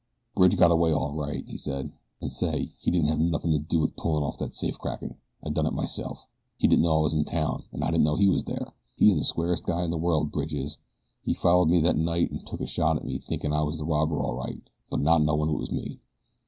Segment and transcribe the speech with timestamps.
[0.35, 1.91] "Bridge got away all right," he said.
[2.23, 5.13] "And say, he didn't have nothin' to do with pullin' off that safe crackin'.
[5.45, 6.25] I done it myself.
[6.57, 8.73] He didn't know I was in town an' I didn't know he was there.
[8.95, 10.79] He's the squarest guy in the world, Bridge is.
[11.21, 13.85] He follered me that night an' took a shot at me, thinkin' I was the
[13.85, 15.99] robber all right but not knowin' I was me.